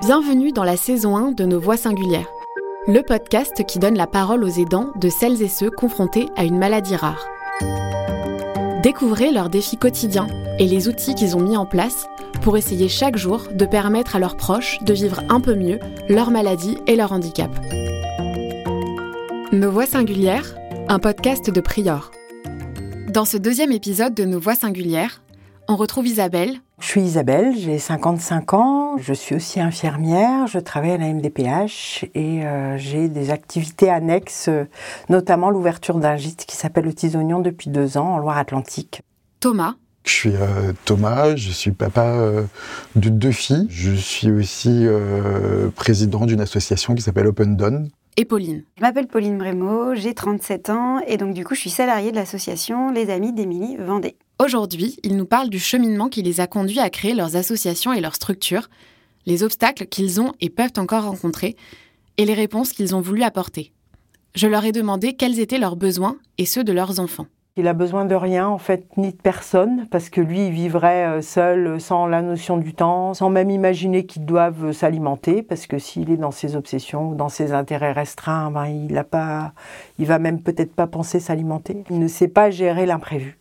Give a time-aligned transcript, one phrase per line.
[0.00, 2.28] Bienvenue dans la saison 1 de Nos Voix singulières,
[2.86, 6.56] le podcast qui donne la parole aux aidants de celles et ceux confrontés à une
[6.56, 7.26] maladie rare.
[8.80, 10.28] Découvrez leurs défis quotidiens
[10.60, 12.06] et les outils qu'ils ont mis en place
[12.42, 16.30] pour essayer chaque jour de permettre à leurs proches de vivre un peu mieux leur
[16.30, 17.50] maladie et leur handicap.
[19.50, 20.56] Nos Voix singulières,
[20.88, 22.12] un podcast de Prior.
[23.08, 25.22] Dans ce deuxième épisode de Nos Voix singulières,
[25.66, 26.60] on retrouve Isabelle.
[26.80, 32.04] Je suis Isabelle, j'ai 55 ans, je suis aussi infirmière, je travaille à la MDPH
[32.14, 34.48] et euh, j'ai des activités annexes,
[35.08, 39.02] notamment l'ouverture d'un gîte qui s'appelle le Tisognon depuis deux ans en Loire-Atlantique.
[39.40, 39.74] Thomas.
[40.04, 42.44] Je suis euh, Thomas, je suis papa euh,
[42.94, 43.66] de deux filles.
[43.68, 44.86] Je suis aussi
[45.74, 47.88] président d'une association qui s'appelle Open Dawn.
[48.16, 48.62] Et Pauline.
[48.76, 52.16] Je m'appelle Pauline Brémaud, j'ai 37 ans et donc du coup je suis salariée de
[52.16, 54.16] l'association Les Amis d'Émilie Vendée.
[54.40, 58.00] Aujourd'hui, ils nous parlent du cheminement qui les a conduits à créer leurs associations et
[58.00, 58.70] leurs structures,
[59.26, 61.56] les obstacles qu'ils ont et peuvent encore rencontrer,
[62.18, 63.72] et les réponses qu'ils ont voulu apporter.
[64.36, 67.26] Je leur ai demandé quels étaient leurs besoins et ceux de leurs enfants.
[67.56, 71.06] Il a besoin de rien, en fait, ni de personne, parce que lui, il vivrait
[71.06, 75.80] euh, seul, sans la notion du temps, sans même imaginer qu'ils doivent s'alimenter, parce que
[75.80, 79.52] s'il est dans ses obsessions ou dans ses intérêts restreints, ben, il a pas,
[79.98, 81.82] il va même peut-être pas penser s'alimenter.
[81.90, 83.38] Il ne sait pas gérer l'imprévu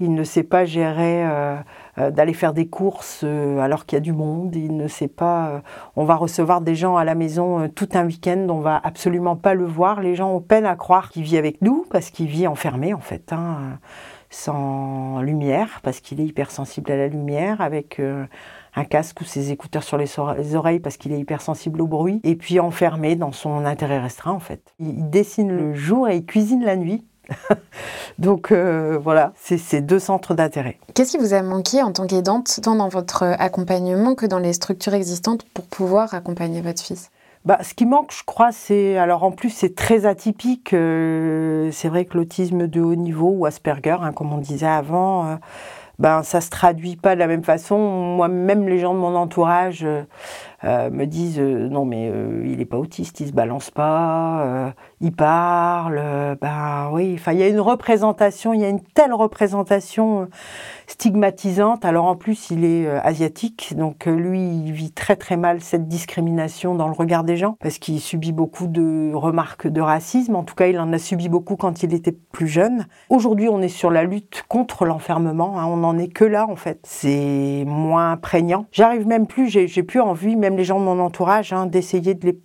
[0.00, 1.56] il ne sait pas gérer euh,
[1.98, 5.08] euh, d'aller faire des courses euh, alors qu'il y a du monde, il ne sait
[5.08, 5.62] pas,
[5.96, 9.54] on va recevoir des gens à la maison tout un week-end, on va absolument pas
[9.54, 12.46] le voir, les gens ont peine à croire qu'il vit avec nous parce qu'il vit
[12.46, 13.78] enfermé en fait, hein,
[14.30, 18.00] sans lumière, parce qu'il est hypersensible à la lumière, avec
[18.76, 22.34] un casque ou ses écouteurs sur les oreilles parce qu'il est hypersensible au bruit, et
[22.34, 24.74] puis enfermé dans son intérêt restreint en fait.
[24.80, 27.04] Il dessine le jour et il cuisine la nuit.
[28.18, 30.78] Donc euh, voilà, c'est ces deux centres d'intérêt.
[30.94, 34.52] Qu'est-ce qui vous a manqué en tant qu'aidante, tant dans votre accompagnement que dans les
[34.52, 37.10] structures existantes pour pouvoir accompagner votre fils?
[37.44, 40.72] Bah, ce qui manque, je crois, c'est alors en plus c'est très atypique.
[40.72, 45.26] Euh, c'est vrai que l'autisme de haut niveau ou Asperger, hein, comme on disait avant,
[45.26, 45.36] euh,
[45.98, 47.76] ben ça se traduit pas de la même façon.
[47.78, 49.86] Moi, même les gens de mon entourage
[50.64, 54.72] euh, me disent euh, non mais euh, il est pas autiste, il se balance pas,
[55.00, 56.00] il parle,
[56.40, 60.28] ben oui, enfin il y a une représentation, il y a une telle représentation
[60.86, 61.84] stigmatisante.
[61.84, 66.74] Alors en plus il est asiatique, donc lui il vit très très mal cette discrimination
[66.74, 70.36] dans le regard des gens parce qu'il subit beaucoup de remarques de racisme.
[70.36, 72.86] En tout cas il en a subi beaucoup quand il était plus jeune.
[73.10, 76.56] Aujourd'hui on est sur la lutte contre l'enfermement, hein, on n'en est que là en
[76.56, 76.80] fait.
[76.84, 78.66] C'est moins prégnant.
[78.72, 82.36] J'arrive même plus, j'ai plus envie même les gens de mon entourage, hein, d'essayer de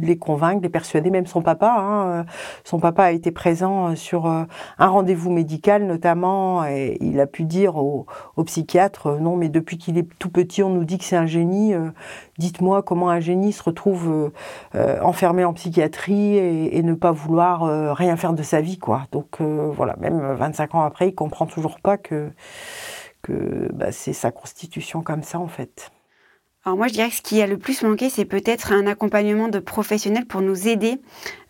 [0.00, 1.74] les, convaincre, de les persuader, même son papa.
[1.78, 2.24] Hein, euh,
[2.64, 4.44] son papa a été présent euh, sur euh,
[4.78, 8.06] un rendez-vous médical notamment, et il a pu dire au,
[8.44, 11.74] psychiatre, non mais depuis qu'il est tout petit, on nous dit que c'est un génie,
[12.38, 14.32] dites-moi comment un génie se retrouve
[14.74, 17.62] enfermé en psychiatrie et, ne pas vouloir
[17.96, 18.76] rien faire de sa vie.
[18.78, 19.06] quoi.
[19.12, 22.32] Donc voilà, même 25 ans après, il comprend toujours pas que,
[23.72, 25.90] bah, c'est sa constitution comme ça en fait.
[26.66, 29.48] Alors moi, je dirais que ce qui a le plus manqué, c'est peut-être un accompagnement
[29.48, 30.98] de professionnels pour nous aider,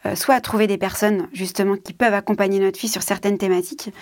[0.06, 3.92] euh, soit à trouver des personnes justement qui peuvent accompagner notre fille sur certaines thématiques,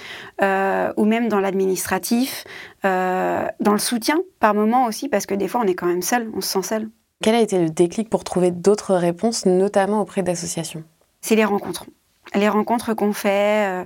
[0.41, 2.45] euh, ou même dans l'administratif,
[2.87, 6.01] euh, dans le soutien par moment aussi, parce que des fois, on est quand même
[6.01, 6.89] seul, on se sent seul.
[7.23, 10.83] Quel a été le déclic pour trouver d'autres réponses, notamment auprès d'associations?
[11.21, 11.87] C'est les rencontres
[12.35, 13.85] les rencontres qu'on fait,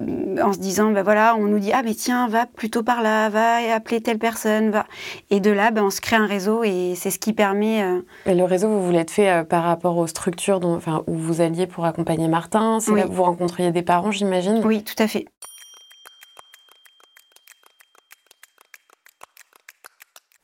[0.00, 3.28] en se disant, ben voilà, on nous dit, ah mais tiens, va plutôt par là,
[3.28, 4.86] va appeler telle personne, va.
[5.30, 7.82] Et de là, ben, on se crée un réseau et c'est ce qui permet...
[7.82, 11.02] Euh, et le réseau, vous voulez être fait euh, par rapport aux structures dont, enfin,
[11.06, 14.62] où vous alliez pour accompagner Martin C'est là que vous rencontriez des parents, j'imagine?
[14.64, 15.26] Oui, tout à fait.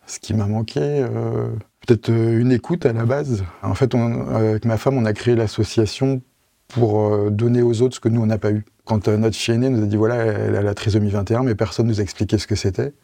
[0.07, 1.49] Ce qui m'a manqué, euh,
[1.87, 3.45] peut-être une écoute à la base.
[3.63, 6.21] En fait, avec ma femme, on a créé l'association
[6.69, 8.65] pour donner aux autres ce que nous, on n'a pas eu.
[8.87, 11.57] Quand euh, notre fille aînée nous a dit voilà, elle a la trisomie 21, mais
[11.57, 12.95] personne nous a expliqué ce que c'était.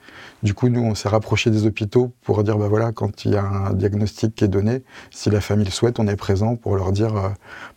[0.45, 3.37] Du coup, nous, on s'est rapproché des hôpitaux pour dire bah voilà, quand il y
[3.37, 6.77] a un diagnostic qui est donné, si la famille le souhaite, on est présent pour
[6.77, 7.29] leur dire euh,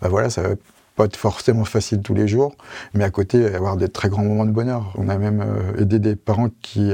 [0.01, 0.49] bah voilà, ça va
[0.95, 2.55] pas être forcément facile tous les jours,
[2.93, 4.93] mais à côté, avoir des très grands moments de bonheur.
[4.97, 6.93] On a même euh, aidé des parents qui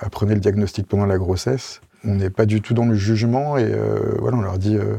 [0.00, 3.64] apprenaient le diagnostic pendant la grossesse on n'est pas du tout dans le jugement et
[3.64, 4.98] euh, voilà, on leur dit, euh,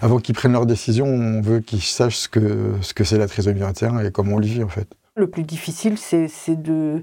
[0.00, 3.26] avant qu'ils prennent leur décision, on veut qu'ils sachent ce que ce que c'est la
[3.26, 4.88] trisomie 21 et comment on le vit en fait.
[5.16, 6.28] Le plus difficile, c'est
[6.62, 7.02] de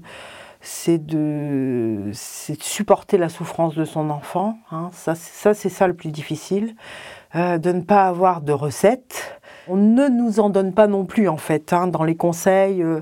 [0.64, 4.58] c'est de, supporter la souffrance de son enfant.
[4.70, 4.90] Hein.
[4.92, 6.74] Ça, ça c'est ça le plus difficile.
[7.34, 11.28] Euh, de ne pas avoir de recette, On ne nous en donne pas non plus,
[11.28, 12.82] en fait, hein, dans les conseils.
[12.82, 13.00] Euh,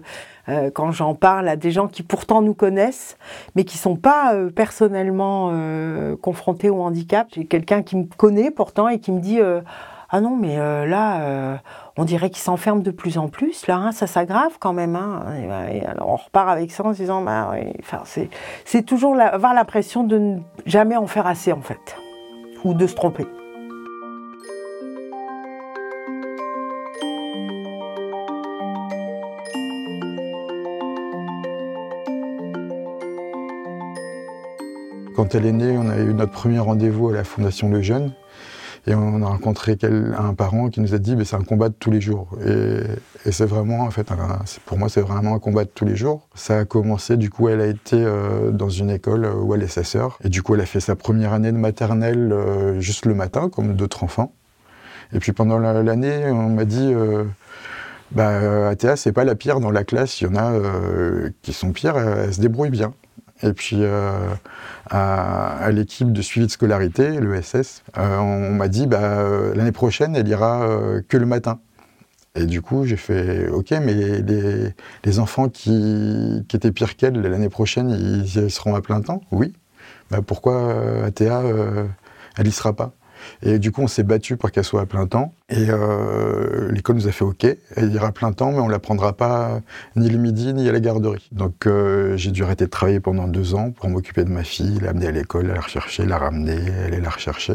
[0.49, 3.17] euh, quand j'en parle à des gens qui pourtant nous connaissent,
[3.55, 5.53] mais qui ne sont pas euh, personnellement
[6.21, 7.29] confrontés au handicap.
[7.33, 9.39] J'ai quelqu'un qui me connaît pourtant et qui me dit
[10.11, 11.61] Ah non, mais là,
[11.97, 13.67] on dirait qu'il s'enferme de plus en plus.
[13.67, 14.97] Là, hein, ça s'aggrave quand même.
[14.97, 15.25] Hein.
[15.71, 17.53] Et, alors on repart avec ça en se disant bah,
[18.65, 21.97] C'est toujours avoir l'impression de ne jamais en faire assez, en fait,
[22.65, 23.27] ou de se tromper.
[35.31, 38.11] Quand elle est née, on a eu notre premier rendez-vous à la Fondation Le Jeune.
[38.89, 39.79] Et on a rencontré
[40.19, 42.31] un parent qui nous a dit mais c'est un combat de tous les jours.
[42.45, 42.81] Et,
[43.31, 44.09] c'est vraiment, en fait,
[44.67, 46.27] pour moi, c'est vraiment un combat de tous les jours.
[46.35, 49.69] Ça a commencé, du coup, elle a été euh, dans une école où elle est
[49.69, 50.19] sa sœur.
[50.25, 53.51] Et du coup, elle a fait sa première année de maternelle euh, juste le matin,
[53.51, 54.33] comme d'autres enfants.
[55.13, 57.23] Et puis pendant l'année, on m'a dit euh,
[58.11, 60.53] bah, Athéa, c'est pas la pire dans la classe, il y en a
[61.43, 62.95] qui sont pires, elle se débrouille bien.
[63.43, 64.35] Et puis euh,
[64.91, 70.15] à, l'équipe de suivi de scolarité, l'ESS, euh, on, m'a dit bah, euh, l'année prochaine,
[70.17, 70.67] elle ira
[71.09, 71.61] que le matin.
[72.37, 74.23] Et du coup, j'ai fait OK, mais
[75.05, 79.23] les, enfants qui, étaient pires qu'elle l'année prochaine, ils, seront à plein temps?
[79.33, 79.53] Oui.
[80.11, 81.43] Bah, pourquoi ATA,
[82.37, 82.93] elle y sera pas?
[83.43, 85.33] Et du coup, on s'est battu pour qu'elle soit à plein temps.
[85.49, 88.73] Et euh, l'école nous a fait OK, elle ira à plein temps, mais on ne
[88.73, 89.61] la prendra pas
[89.97, 91.29] ni le midi ni à la garderie.
[91.33, 94.79] Donc euh, j'ai dû arrêter de travailler pendant deux ans pour m'occuper de ma fille,
[94.81, 97.55] l'amener à l'école, la rechercher, la ramener, aller la rechercher.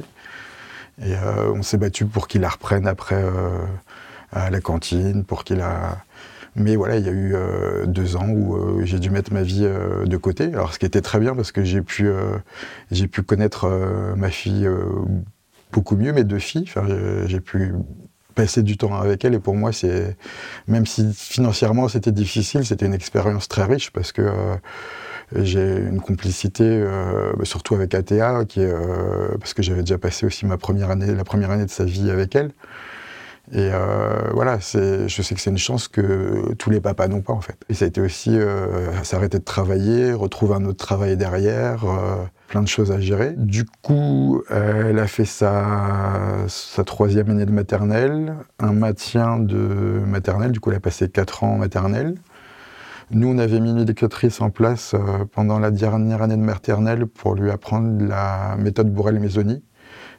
[1.02, 3.24] Et euh, on s'est battu pour qu'il la reprenne après
[4.32, 5.98] à la cantine, pour qu'il la...
[6.58, 7.36] Mais voilà, il y a eu
[7.86, 9.68] deux ans où j'ai dû mettre ma vie
[10.06, 10.46] de côté.
[10.54, 12.10] Alors, ce qui était très bien parce que j'ai pu,
[12.92, 13.68] j'ai pu connaître
[14.16, 14.70] ma fille
[15.76, 16.72] beaucoup mieux mes deux filles.
[17.28, 17.74] j'ai pu
[18.34, 20.16] passer du temps avec elles et pour moi, c'est
[20.68, 24.56] même si financièrement c'était difficile, c'était une expérience très riche parce que euh,
[25.36, 29.98] j'ai une complicité, euh, bah, surtout avec ATA, qui est, euh, parce que j'avais déjà
[29.98, 32.52] passé aussi ma première année, la première année de sa vie avec elle.
[33.52, 33.70] Et
[34.34, 37.58] voilà, je sais que c'est une chance que tous les papas n'ont pas en fait.
[37.70, 38.38] Et ça a été aussi
[39.04, 41.86] s'arrêter de travailler, retrouver un autre travail derrière
[42.48, 43.34] plein de choses à gérer.
[43.38, 46.48] Du coup, elle a fait sa,
[46.86, 49.58] troisième année de maternelle, un maintien de
[50.06, 52.16] maternelle, du coup elle a passé quatre ans en maternelle.
[53.12, 57.06] Nous, on avait mis une éducatrice en place euh, pendant la dernière année de maternelle
[57.06, 59.64] pour lui apprendre la méthode Bourrel-Maisoni,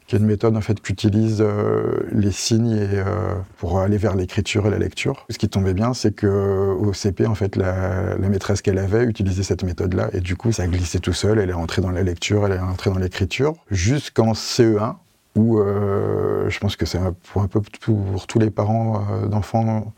[0.06, 4.66] qui est une méthode en fait qu'utilise euh, les signes euh, pour aller vers l'écriture
[4.66, 5.26] et la lecture.
[5.30, 9.42] Ce qui tombait bien, c'est que au CP en fait la, maîtresse qu'elle avait utilisait
[9.42, 11.38] cette méthode-là et du coup ça glissait tout seul.
[11.38, 14.96] Elle est rentrée dans la lecture, elle est rentrée dans l'écriture jusqu'en CE1
[15.34, 16.98] où euh, je pense que c'est
[17.32, 19.92] pour un peu pour tous les parents d'enfants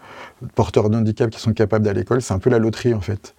[0.54, 3.00] porteurs de handicap qui sont capables d'aller à l'école, c'est un peu la loterie en
[3.00, 3.34] fait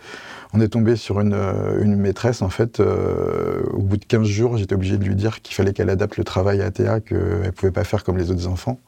[0.54, 4.57] on est tombé sur une, euh, maîtresse, en fait, euh, au bout de 15 jours,
[4.57, 7.51] j'étais obligé de lui dire qu'il fallait qu'elle adapte le travail à Théa, qu'elle ne
[7.51, 8.80] pouvait pas faire comme les autres enfants.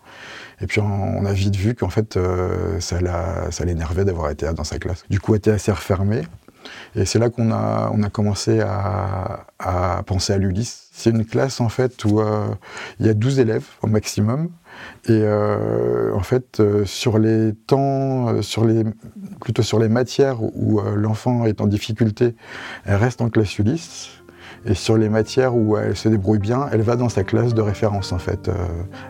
[0.60, 4.80] Et puis on, a vite vu qu'en fait, euh, ça l'énervait d'avoir Athéa dans sa
[4.80, 5.04] classe.
[5.10, 6.22] Du coup, Athéa s'est refermée.
[6.96, 10.90] Et c'est là qu'on a, commencé à, penser à l'Ulysse.
[10.92, 12.22] C'est une classe en fait où
[13.00, 14.50] il y a 12 élèves au maximum.
[15.08, 18.84] Et en fait, sur les temps, sur les,
[19.42, 22.36] plutôt sur les matières où l'enfant est en difficulté,
[22.86, 24.10] elle reste en classe Ulysse.
[24.66, 27.62] Et sur les matières où elle se débrouille bien, elle va dans sa classe de
[27.62, 28.50] référence, en fait,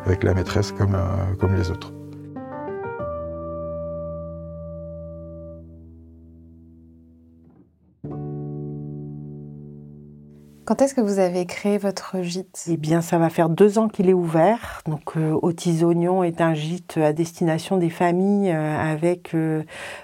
[0.05, 0.97] avec la maîtresse comme,
[1.39, 1.91] comme les autres.
[10.63, 12.65] Quand est-ce que vous avez créé votre gîte?
[12.69, 14.81] Eh bien, ça va faire deux ans qu'il est ouvert.
[14.85, 19.63] Donc, euh, Oignon est un gîte à destination des familles euh, avec euh,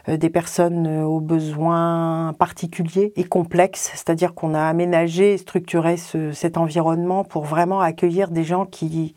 [0.09, 3.91] euh, des personnes aux besoins particuliers et complexes.
[3.93, 9.13] C'est-à-dire qu'on a aménagé et structuré cet environnement pour vraiment accueillir des gens qui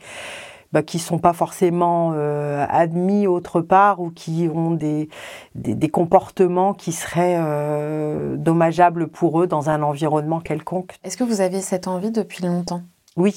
[0.72, 5.08] bah, qui sont pas forcément euh, admis autre part ou qui ont des,
[5.56, 10.94] des, comportements qui seraient euh, dommageables pour eux dans un environnement quelconque.
[11.02, 12.82] Est-ce que vous aviez cette envie depuis longtemps?
[13.16, 13.34] Oui.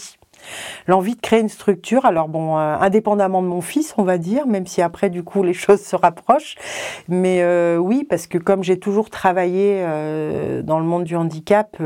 [0.87, 4.45] L'envie de créer une structure, alors bon, euh, indépendamment de mon fils, on va dire,
[4.45, 6.55] même si après, du coup, les choses se rapprochent.
[7.07, 7.43] Mais
[7.77, 9.81] oui, parce que comme j'ai toujours travaillé
[10.63, 11.77] dans le monde du handicap,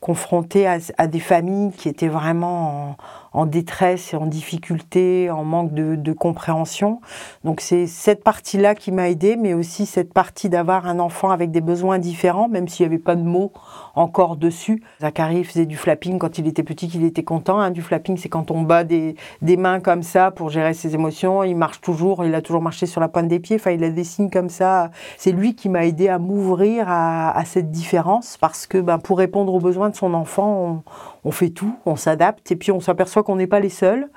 [0.00, 2.96] confronté à, à, des familles qui étaient vraiment
[3.29, 7.00] en détresse et en difficulté, en manque de, compréhension.
[7.44, 11.52] Donc c'est cette partie-là qui m'a aidée, mais aussi cette partie d'avoir un enfant avec
[11.52, 13.52] des besoins différents, même s'il n'y avait pas de mots
[13.94, 14.82] encore dessus.
[15.00, 17.60] Zachary faisait du flapping quand il était petit, qu'il était content.
[17.60, 17.70] Hein.
[17.70, 21.44] Du flapping, c'est quand on bat des, mains comme ça pour gérer ses émotions.
[21.44, 23.56] Il marche toujours, il a toujours marché sur la pointe des pieds.
[23.56, 24.90] Enfin, il a des signes comme ça.
[25.16, 29.54] C'est lui qui m'a aidé à m'ouvrir à, cette différence parce que ben, pour répondre
[29.54, 30.82] aux besoins de son enfant,
[31.24, 34.08] on fait tout, on s'adapte et puis on s'aperçoit qu'on n'est pas les seuls,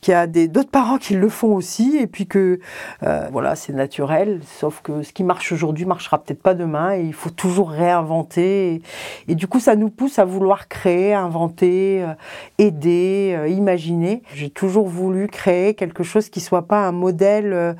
[0.00, 2.60] qu'il y a d'autres parents qui le font aussi et puis que
[3.02, 4.40] euh, voilà c'est naturel.
[4.58, 8.82] Sauf que ce qui marche aujourd'hui marchera peut-être pas demain et il faut toujours réinventer
[9.28, 12.14] et, du coup ça nous pousse à vouloir créer, inventer, euh,
[12.58, 14.22] aider, euh, imaginer.
[14.34, 17.76] J'ai toujours voulu créer quelque chose qui soit pas un modèle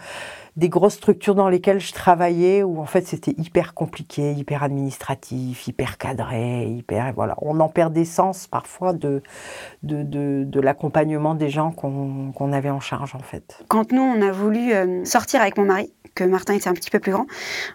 [0.61, 5.67] des grosses structures dans lesquelles je travaillais où en fait c'était hyper compliqué, hyper administratif,
[5.67, 9.23] hyper cadré, hyper voilà, on en perd des sens parfois de
[9.83, 13.65] de, de, l'accompagnement des gens qu'on avait en charge en fait.
[13.69, 16.91] Quand nous on a voulu euh, sortir avec mon mari, que Martin était un petit
[16.91, 17.27] peu plus grand,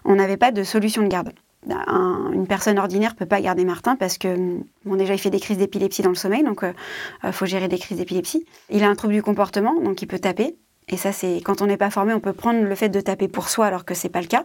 [0.04, 1.32] on n'avait pas de solution de garde.
[1.66, 5.58] une personne ordinaire peut pas garder Martin parce que bon déjà il fait des crises
[5.58, 6.72] d'épilepsie dans le sommeil donc il
[7.28, 8.46] euh, faut gérer des crises d'épilepsie.
[8.70, 10.54] Il a un trouble du comportement donc il peut taper
[10.88, 13.26] et ça, c'est quand on n'est pas formé, on peut prendre le fait de taper
[13.26, 14.44] pour soi alors que c'est pas le cas.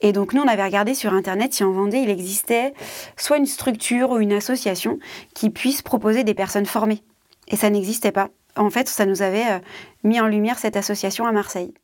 [0.00, 2.72] Et donc nous, on avait regardé sur internet si en Vendée il existait
[3.18, 4.98] soit une structure ou une association
[5.34, 7.02] qui puisse proposer des personnes formées.
[7.48, 8.30] Et ça n'existait pas.
[8.56, 9.58] En fait, ça nous avait euh,
[10.02, 11.74] mis en lumière cette association à Marseille.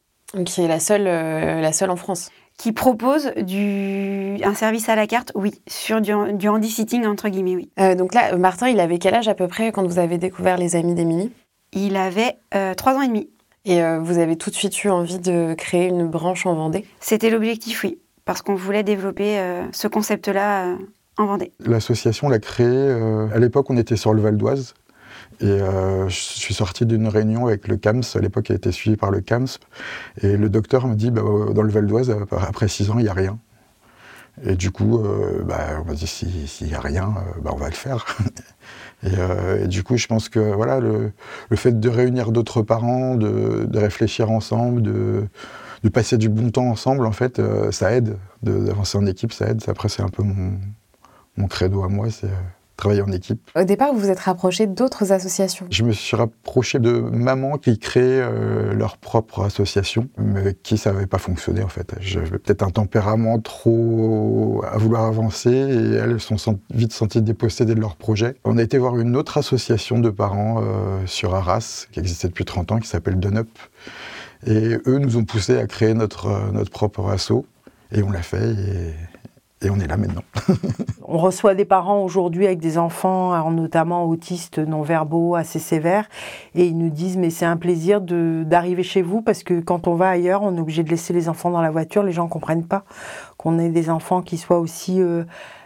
[0.47, 2.31] Qui est la seule, euh, la seule en France.
[2.57, 7.57] Qui propose du, un service à la carte, oui, sur du, du handi-sitting, entre guillemets,
[7.57, 7.71] oui.
[7.79, 10.57] Euh, donc là, Martin, il avait quel âge à peu près quand vous avez découvert
[10.57, 11.31] les amis d'Émilie?
[11.75, 12.37] Il avait
[12.77, 13.29] trois ans et demi.
[13.65, 16.85] Et euh, vous avez tout de suite eu envie de créer une branche en Vendée?
[17.01, 20.77] C'était l'objectif, oui, parce qu'on voulait développer euh, ce concept-là euh,
[21.17, 21.53] en Vendée.
[21.65, 22.91] L'association l'a créée,
[23.33, 24.75] à l'époque on était sur le Val d'Oise,
[25.41, 25.59] et
[26.09, 29.11] je suis sorti d'une réunion avec le CAMS, à l'époque il a été suivi par
[29.11, 29.59] le CAMS,
[30.23, 31.23] et le docteur me dit, bah,
[31.55, 33.39] dans le Val d'Oise, après six ans, il n'y a rien.
[34.45, 35.01] Et du coup,
[35.45, 38.07] bah, on m'a dit, s'il n'y a rien, bah, on va le faire.
[39.05, 41.13] Euh, et, du coup, je pense que voilà, le,
[41.57, 45.29] fait de réunir d'autres parents, de, réfléchir ensemble, de,
[45.93, 48.17] passer du bon temps ensemble, en fait, euh, ça aide.
[48.43, 49.63] D'avancer en équipe, ça aide.
[49.67, 50.59] Après, c'est un peu mon,
[51.37, 52.11] mon credo à moi.
[52.11, 52.41] C'est euh,
[52.77, 53.51] travailler en équipe.
[53.57, 57.79] Au départ, vous vous êtes rapproché d'autres associations Je me suis rapproché de mamans qui
[57.79, 61.95] créaient euh, leur propre association, mais avec qui ça n'avait pas fonctionné en fait.
[62.01, 67.75] J'avais peut-être un tempérament trop à vouloir avancer et elles se sont vite senties dépossédées
[67.75, 68.37] de leur projet.
[68.45, 72.45] On a été voir une autre association de parents euh, sur Arras, qui existait depuis
[72.45, 73.49] 30 ans, qui s'appelle Up.
[74.47, 77.45] Et eux nous ont poussé à créer notre, euh, notre propre asso.
[77.93, 78.51] Et on l'a fait.
[78.51, 78.95] Et
[79.65, 80.23] et on est là maintenant.
[81.07, 86.09] on reçoit des parents aujourd'hui avec des enfants, notamment autistes non-verbaux assez sévères,
[86.55, 89.95] et ils nous disent mais c'est un plaisir d'arriver chez vous parce que quand on
[89.95, 92.67] va ailleurs, on est obligé de laisser les enfants dans la voiture, les gens comprennent
[92.67, 92.85] pas
[93.37, 95.25] qu'on ait des enfants qui soient aussi euh,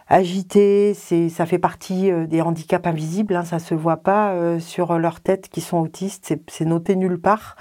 [0.08, 4.60] agité, c'est, ça fait partie euh, des handicaps invisibles, hein, ça se voit pas euh,
[4.60, 7.56] sur leur tête qui sont autistes, c'est, noté nulle part.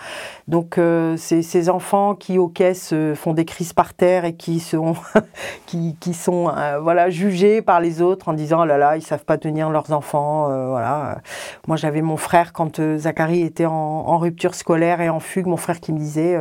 [0.47, 4.59] Donc euh, c'est ces enfants qui aux caisses font des crises par terre et qui
[4.59, 4.95] sont,
[5.65, 9.25] qui, qui, sont voilà jugés par les autres en disant oh là là ils savent
[9.25, 11.21] pas tenir leurs enfants, voilà.
[11.67, 15.57] Moi j'avais mon frère quand Zachary était en, en, rupture scolaire et en fugue, mon
[15.57, 16.37] frère qui me disait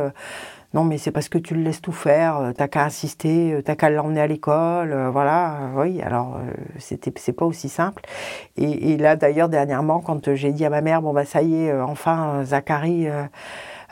[0.75, 3.61] non, mais c'est parce que tu le laisses tout faire, euh, t'as qu'à insister, euh,
[3.61, 5.71] t'as qu'à l'emmener à l'école, euh, voilà.
[5.77, 6.37] Oui, alors
[6.79, 8.03] c'était c'est pas aussi simple.
[8.57, 11.73] Et, là, d'ailleurs, dernièrement, quand j'ai dit à ma mère, bon bah ça y est,
[11.73, 13.07] enfin, Zachary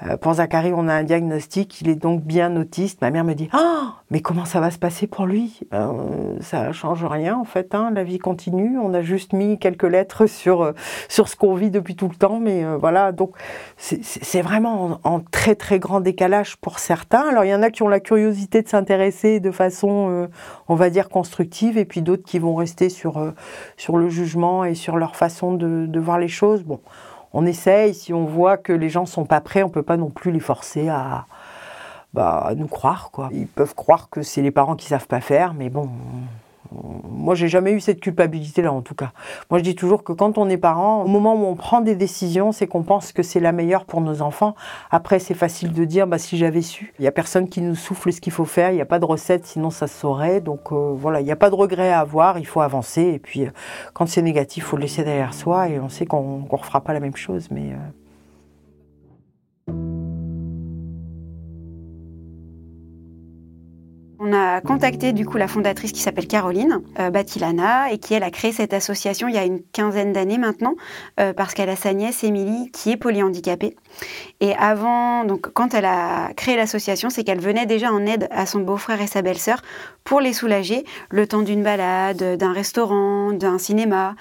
[0.05, 3.01] euh, pour Zachary, on a un diagnostic, il est donc bien autiste.
[3.01, 5.59] Ma mère me dit Ah, mais comment ça va se passer pour lui?
[5.71, 5.95] Ben,
[6.41, 7.91] Ça ne change rien en fait, hein.
[7.93, 8.77] la vie continue.
[8.77, 10.71] On a juste mis quelques lettres sur, euh,
[11.07, 13.35] sur ce qu'on vit depuis tout le temps, mais euh, voilà, donc
[13.77, 17.27] c'est vraiment en, très très grand décalage pour certains.
[17.29, 20.27] Alors il y en a qui ont la curiosité de s'intéresser de façon,
[20.67, 23.33] on va dire, constructive, et puis d'autres qui vont rester sur,
[23.77, 26.63] sur le jugement et sur leur façon de, de voir les choses.
[26.63, 26.79] Bon
[27.33, 30.09] on essaye, si on voit que les gens sont pas prêts, on peut pas non
[30.09, 31.25] plus les forcer à,
[32.13, 33.09] bah, nous croire.
[33.11, 33.29] Quoi.
[33.31, 35.89] Ils peuvent croire que c'est les parents qui savent pas faire, mais bon,
[37.09, 39.11] moi, j'ai jamais eu cette culpabilité-là, en tout cas.
[39.49, 41.95] Moi, je dis toujours que quand on est parent, au moment où on prend des
[41.95, 44.55] décisions, c'est qu'on pense que c'est la meilleure pour nos enfants.
[44.91, 46.93] Après, c'est facile de dire, bah, si j'avais su.
[46.99, 48.71] Il y a personne qui nous souffle ce qu'il faut faire.
[48.71, 50.41] Il n'y a pas de recette, sinon ça se saurait.
[50.41, 52.39] Donc euh, voilà, il n'y a pas de regret à avoir.
[52.39, 53.01] Il faut avancer.
[53.01, 53.51] Et puis, euh,
[53.93, 55.69] quand c'est négatif, faut le laisser derrière soi.
[55.69, 57.49] Et on sait qu'on ne refera pas la même chose.
[57.51, 58.02] Mais euh,
[64.33, 68.23] On a contacté du coup la fondatrice qui s'appelle Caroline euh, Batilana et qui elle
[68.23, 70.73] a créé cette association il y a une quinzaine d'années maintenant
[71.19, 73.75] euh, parce qu'elle a sa nièce Émilie qui est polyhandicapée.
[74.39, 78.47] Et avant, donc quand elle a créé l'association, c'est qu'elle venait déjà en aide à
[78.47, 79.61] son beau-frère et sa belle-sœur
[80.03, 84.15] pour les soulager le temps d'une balade, d'un restaurant, d'un cinéma.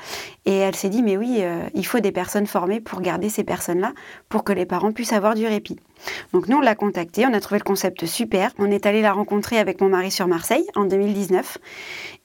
[0.45, 3.45] Et elle s'est dit mais oui, euh, il faut des personnes formées pour garder ces
[3.45, 3.93] personnes-là,
[4.29, 5.79] pour que les parents puissent avoir du répit.
[6.33, 8.53] Donc nous, on l'a contactée, on a trouvé le concept super.
[8.59, 11.59] On est allé la rencontrer avec mon mari sur Marseille en 2019.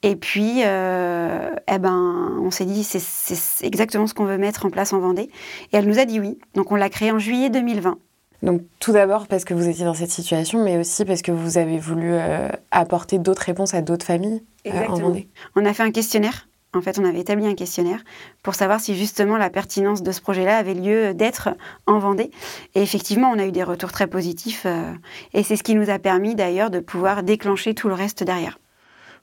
[0.02, 4.70] Et puis, euh, eh ben, on s'est dit, c'est exactement ce qu'on veut mettre en
[4.70, 5.30] place en Vendée.
[5.72, 6.38] Et elle nous a dit oui.
[6.54, 7.98] Donc on l'a créé en juillet 2020.
[8.42, 11.58] Donc tout d'abord parce que vous étiez dans cette situation, mais aussi parce que vous
[11.58, 15.28] avez voulu euh, apporter d'autres réponses à d'autres familles euh, en Vendée.
[15.56, 18.00] On a fait un questionnaire en fait, on avait établi un questionnaire
[18.42, 21.50] pour savoir si justement la pertinence de ce projet-là avait lieu d'être
[21.86, 22.30] en Vendée.
[22.74, 24.64] Et effectivement, on a eu des retours très positifs.
[24.66, 24.92] Euh,
[25.32, 28.58] et c'est ce qui nous a permis d'ailleurs de pouvoir déclencher tout le reste derrière.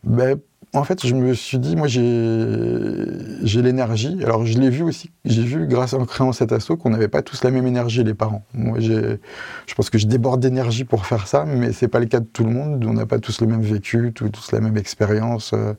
[0.03, 0.39] Ben,
[0.73, 4.17] en fait, je me suis dit, moi, j'ai l'énergie.
[4.23, 5.11] Alors, je l'ai vu aussi.
[5.23, 8.13] J'ai vu, grâce en créant cet assaut, qu'on n'avait pas tous la même énergie, les
[8.13, 8.43] parents.
[8.53, 9.17] Moi, je
[9.75, 12.43] pense que je déborde d'énergie pour faire ça, mais c'est pas le cas de tout
[12.43, 12.83] le monde.
[12.85, 15.73] On n'a pas tous le même vécu, tous la même expérience, euh,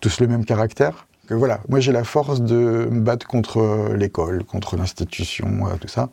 [0.00, 1.06] tous le même caractère.
[1.28, 6.08] Voilà, moi, j'ai la force de me battre contre l'école, contre l'institution, euh, tout ça.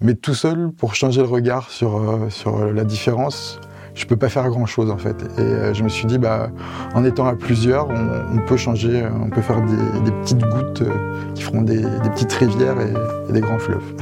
[0.00, 3.58] Mais tout seul, pour changer le regard sur, euh, sur la différence,
[3.94, 5.22] je peux pas faire grand chose en fait.
[5.38, 6.50] Et euh, je me suis dit, bah,
[6.94, 11.42] en étant à plusieurs, on, peut changer, on peut faire des, petites gouttes euh, qui
[11.42, 11.82] feront des,
[12.14, 13.94] petites rivières et, des grands fleuves.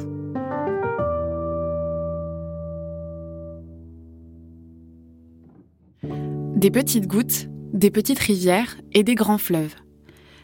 [6.57, 9.75] Des petites gouttes, des petites rivières et des grands fleuves.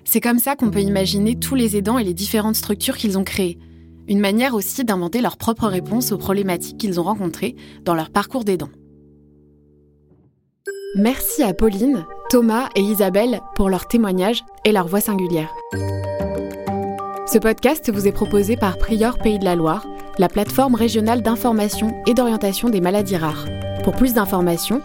[0.05, 3.25] C'est comme ça qu'on peut imaginer tous les aidants et les différentes structures qu'ils ont
[3.25, 3.59] créées.
[4.09, 8.45] Une manière aussi d'inventer leurs propres réponses aux problématiques qu'ils ont rencontrées dans leur parcours
[8.45, 8.71] d'aidant.
[10.99, 15.51] Merci à Pauline, Thomas et Isabelle pour leurs témoignages et leur voix singulière.
[17.31, 19.87] Ce podcast vous est proposé par Prior Pays de la Loire,
[20.19, 23.45] la plateforme régionale d'information et d'orientation des maladies rares.
[23.85, 24.81] Pour plus d'informations,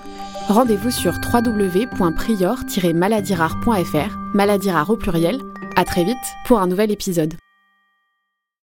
[0.49, 5.39] rendez-vous sur www.prior-maladiesrares.fr, maladies rares au pluriel.
[5.77, 7.35] À très vite pour un nouvel épisode.